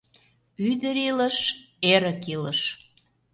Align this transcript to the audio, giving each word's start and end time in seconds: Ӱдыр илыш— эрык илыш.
Ӱдыр 0.69 0.95
илыш— 1.09 1.37
эрык 1.91 2.21
илыш. 2.33 2.59